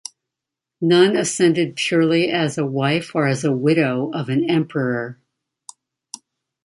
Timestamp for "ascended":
1.15-1.75